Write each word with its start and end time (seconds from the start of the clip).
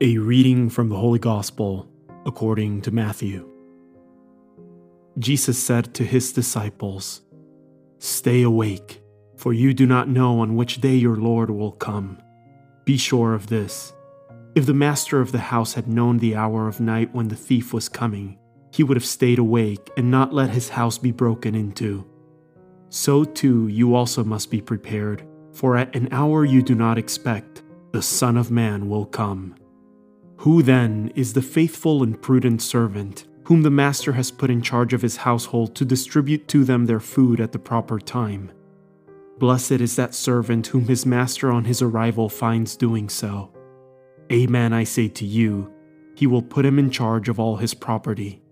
A 0.00 0.18
reading 0.18 0.70
from 0.70 0.88
the 0.88 0.96
Holy 0.96 1.20
Gospel 1.20 1.88
according 2.26 2.82
to 2.82 2.90
Matthew. 2.90 3.48
Jesus 5.20 5.56
said 5.62 5.94
to 5.94 6.02
his 6.02 6.32
disciples, 6.32 7.20
Stay 8.00 8.42
awake, 8.42 9.00
for 9.36 9.52
you 9.52 9.72
do 9.72 9.86
not 9.86 10.08
know 10.08 10.40
on 10.40 10.56
which 10.56 10.80
day 10.80 10.96
your 10.96 11.14
Lord 11.14 11.48
will 11.48 11.70
come. 11.70 12.20
Be 12.84 12.96
sure 12.96 13.34
of 13.34 13.46
this. 13.46 13.92
If 14.56 14.66
the 14.66 14.74
master 14.74 15.20
of 15.20 15.30
the 15.30 15.38
house 15.38 15.74
had 15.74 15.86
known 15.86 16.18
the 16.18 16.34
hour 16.34 16.66
of 16.66 16.80
night 16.80 17.14
when 17.14 17.28
the 17.28 17.36
thief 17.36 17.72
was 17.72 17.88
coming, 17.88 18.36
he 18.72 18.82
would 18.82 18.96
have 18.96 19.06
stayed 19.06 19.38
awake 19.38 19.90
and 19.96 20.10
not 20.10 20.34
let 20.34 20.50
his 20.50 20.70
house 20.70 20.98
be 20.98 21.12
broken 21.12 21.54
into. 21.54 22.04
So 22.88 23.22
too 23.22 23.68
you 23.68 23.94
also 23.94 24.24
must 24.24 24.50
be 24.50 24.60
prepared, 24.60 25.24
for 25.52 25.76
at 25.76 25.94
an 25.94 26.08
hour 26.10 26.44
you 26.44 26.62
do 26.62 26.74
not 26.74 26.98
expect, 26.98 27.62
the 27.92 28.02
Son 28.02 28.36
of 28.36 28.50
Man 28.50 28.88
will 28.88 29.06
come. 29.06 29.54
Who 30.44 30.62
then 30.62 31.10
is 31.14 31.32
the 31.32 31.40
faithful 31.40 32.02
and 32.02 32.20
prudent 32.20 32.60
servant 32.60 33.24
whom 33.44 33.62
the 33.62 33.70
master 33.70 34.12
has 34.12 34.30
put 34.30 34.50
in 34.50 34.60
charge 34.60 34.92
of 34.92 35.00
his 35.00 35.16
household 35.16 35.74
to 35.76 35.86
distribute 35.86 36.48
to 36.48 36.64
them 36.64 36.84
their 36.84 37.00
food 37.00 37.40
at 37.40 37.52
the 37.52 37.58
proper 37.58 37.98
time? 37.98 38.52
Blessed 39.38 39.80
is 39.80 39.96
that 39.96 40.14
servant 40.14 40.66
whom 40.66 40.84
his 40.84 41.06
master 41.06 41.50
on 41.50 41.64
his 41.64 41.80
arrival 41.80 42.28
finds 42.28 42.76
doing 42.76 43.08
so. 43.08 43.54
Amen, 44.30 44.74
I 44.74 44.84
say 44.84 45.08
to 45.08 45.24
you, 45.24 45.72
he 46.14 46.26
will 46.26 46.42
put 46.42 46.66
him 46.66 46.78
in 46.78 46.90
charge 46.90 47.30
of 47.30 47.40
all 47.40 47.56
his 47.56 47.72
property. 47.72 48.42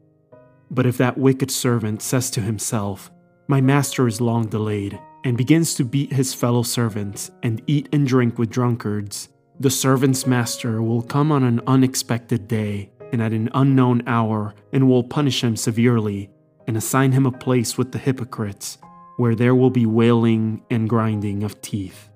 But 0.71 0.87
if 0.87 0.97
that 0.97 1.19
wicked 1.19 1.51
servant 1.51 2.01
says 2.01 2.31
to 2.31 2.41
himself, 2.41 3.11
My 3.49 3.61
master 3.61 4.09
is 4.09 4.19
long 4.19 4.47
delayed, 4.47 4.99
and 5.25 5.37
begins 5.37 5.75
to 5.75 5.85
beat 5.85 6.15
his 6.15 6.33
fellow 6.33 6.63
servants 6.63 7.31
and 7.43 7.61
eat 7.67 7.91
and 7.93 8.07
drink 8.07 8.39
with 8.39 8.49
drunkards, 8.49 9.29
the 9.63 9.71
servant's 9.71 10.27
master 10.27 10.83
will 10.83 11.03
come 11.03 11.31
on 11.31 11.45
an 11.45 11.61
unexpected 11.69 12.49
day 12.49 12.91
and 13.13 13.23
at 13.23 13.31
an 13.31 13.49
unknown 13.55 14.03
hour 14.09 14.53
and 14.73 14.89
will 14.89 15.05
punish 15.05 15.45
him 15.45 15.55
severely 15.55 16.29
and 16.67 16.77
assign 16.77 17.13
him 17.13 17.27
a 17.27 17.31
place 17.31 17.79
with 17.79 17.93
the 17.93 17.99
hypocrites, 17.99 18.79
where 19.19 19.37
there 19.37 19.55
will 19.55 19.71
be 19.71 19.87
wailing 19.87 20.61
and 20.69 20.89
grinding 20.89 21.45
of 21.45 21.61
teeth. 21.63 22.09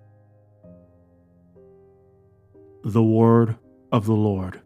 The 2.82 3.02
Word 3.02 3.56
of 3.92 4.06
the 4.06 4.12
Lord. 4.12 4.60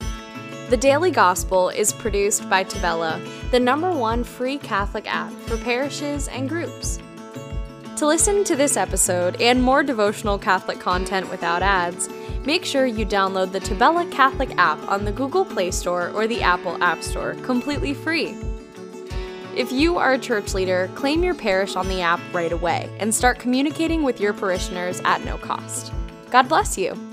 The 0.00 0.76
Daily 0.76 1.12
Gospel 1.12 1.68
is 1.68 1.92
produced 1.92 2.50
by 2.50 2.64
Tabella, 2.64 3.24
the 3.52 3.60
number 3.60 3.92
one 3.92 4.24
free 4.24 4.58
Catholic 4.58 5.06
app 5.06 5.32
for 5.46 5.56
parishes 5.58 6.26
and 6.26 6.48
groups. 6.48 6.98
To 7.98 8.06
listen 8.06 8.44
to 8.44 8.54
this 8.54 8.76
episode 8.76 9.42
and 9.42 9.60
more 9.60 9.82
devotional 9.82 10.38
Catholic 10.38 10.78
content 10.78 11.28
without 11.32 11.64
ads, 11.64 12.08
make 12.46 12.64
sure 12.64 12.86
you 12.86 13.04
download 13.04 13.50
the 13.50 13.58
Tabella 13.58 14.08
Catholic 14.12 14.56
app 14.56 14.78
on 14.88 15.04
the 15.04 15.10
Google 15.10 15.44
Play 15.44 15.72
Store 15.72 16.10
or 16.10 16.28
the 16.28 16.40
Apple 16.40 16.80
App 16.80 17.02
Store 17.02 17.34
completely 17.42 17.92
free. 17.92 18.36
If 19.56 19.72
you 19.72 19.98
are 19.98 20.12
a 20.12 20.18
church 20.18 20.54
leader, 20.54 20.88
claim 20.94 21.24
your 21.24 21.34
parish 21.34 21.74
on 21.74 21.88
the 21.88 22.00
app 22.00 22.20
right 22.32 22.52
away 22.52 22.88
and 23.00 23.12
start 23.12 23.40
communicating 23.40 24.04
with 24.04 24.20
your 24.20 24.32
parishioners 24.32 25.00
at 25.04 25.24
no 25.24 25.36
cost. 25.36 25.92
God 26.30 26.48
bless 26.48 26.78
you. 26.78 27.07